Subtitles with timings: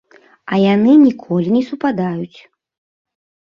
[0.51, 2.39] А яны ніколі не супадаюць!